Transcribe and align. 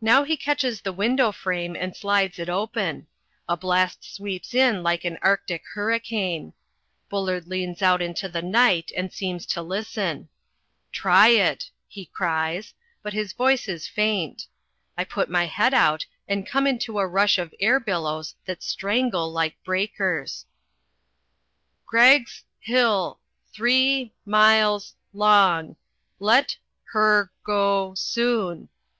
Now 0.00 0.22
he 0.22 0.36
catches 0.36 0.80
the 0.80 0.92
window 0.92 1.32
frame 1.32 1.74
and 1.74 1.96
slides 1.96 2.38
it 2.38 2.48
open. 2.48 3.08
A 3.48 3.56
blast 3.56 4.04
sweeps 4.14 4.54
in 4.54 4.84
like 4.84 5.04
an 5.04 5.18
arctic 5.22 5.64
hurricane. 5.74 6.52
Bullard 7.08 7.48
leans 7.48 7.82
out 7.82 8.00
into 8.00 8.28
the 8.28 8.42
night 8.42 8.92
and 8.96 9.12
seems 9.12 9.44
to 9.46 9.60
listen. 9.60 10.28
"Try 10.92 11.30
it," 11.30 11.68
he 11.88 12.06
cries, 12.06 12.74
but 13.02 13.12
his 13.12 13.32
voice 13.32 13.66
is 13.66 13.88
faint. 13.88 14.46
I 14.96 15.02
put 15.02 15.28
my 15.28 15.46
head 15.46 15.74
out, 15.74 16.06
and 16.28 16.46
come 16.46 16.64
into 16.64 17.00
a 17.00 17.06
rush 17.08 17.36
of 17.36 17.52
air 17.58 17.80
billows 17.80 18.36
that 18.44 18.62
strangle 18.62 19.32
like 19.32 19.60
breakers. 19.64 20.46
[Illustration: 21.82 21.82
AT 21.82 21.82
THE 21.86 21.86
THROTTLE.] 21.86 21.86
"Greggs 22.20 22.44
Hill 22.60 23.20
three 23.52 24.12
miles 24.24 24.94
long. 25.12 25.74
Let 26.20 26.58
her 26.92 27.32
go 27.42 27.94
soon." 27.96 28.68